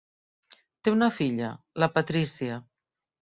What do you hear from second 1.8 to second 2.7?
la Patrícia.